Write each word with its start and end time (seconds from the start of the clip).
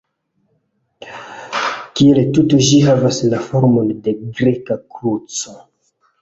Kiel 1.99 2.21
tuto 2.37 2.61
ĝi 2.69 2.79
havas 2.87 3.19
la 3.35 3.43
formon 3.51 3.93
de 4.09 4.15
greka 4.41 4.79
kruco. 4.97 5.55